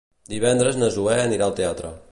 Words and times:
Divendres 0.31 0.79
na 0.85 0.89
Zoè 0.97 1.19
anirà 1.27 1.51
al 1.51 1.57
teatre. 1.63 1.95